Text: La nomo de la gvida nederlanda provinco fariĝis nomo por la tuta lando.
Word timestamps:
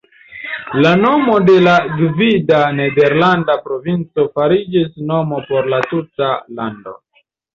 La 0.83 0.91
nomo 1.01 1.33
de 1.49 1.57
la 1.65 1.75
gvida 1.99 2.61
nederlanda 2.79 3.57
provinco 3.67 4.25
fariĝis 4.39 4.89
nomo 5.13 5.43
por 5.51 5.71
la 5.75 5.83
tuta 5.93 6.33
lando. 6.61 6.95